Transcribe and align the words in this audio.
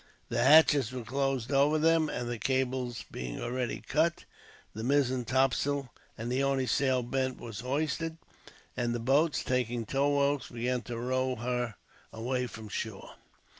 The 0.29 0.41
hatches 0.43 0.91
were 0.91 1.03
closed 1.03 1.51
over 1.51 1.77
them, 1.77 2.09
and 2.09 2.27
the 2.27 2.39
cables 2.39 3.05
being 3.11 3.39
already 3.39 3.81
cut, 3.87 4.25
the 4.73 4.83
mizzen 4.83 5.25
topsail, 5.25 5.93
the 6.17 6.41
only 6.41 6.65
sail 6.65 7.03
bent, 7.03 7.37
was 7.39 7.59
hoisted; 7.59 8.17
and 8.75 8.95
the 8.95 8.99
boats, 8.99 9.43
taking 9.43 9.85
towropes, 9.85 10.49
began 10.49 10.81
to 10.89 10.97
row 10.97 11.35
her 11.35 11.75
away 12.11 12.47
from 12.47 12.67
shore. 12.67 13.11